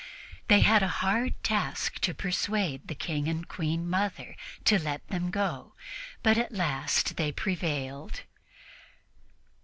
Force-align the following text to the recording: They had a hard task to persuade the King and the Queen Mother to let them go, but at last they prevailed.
They 0.47 0.61
had 0.61 0.81
a 0.81 0.87
hard 1.05 1.35
task 1.43 1.99
to 1.99 2.15
persuade 2.15 2.87
the 2.87 2.95
King 2.95 3.27
and 3.27 3.43
the 3.43 3.45
Queen 3.45 3.87
Mother 3.87 4.35
to 4.65 4.79
let 4.79 5.07
them 5.09 5.29
go, 5.29 5.73
but 6.23 6.39
at 6.39 6.51
last 6.51 7.17
they 7.17 7.31
prevailed. 7.31 8.23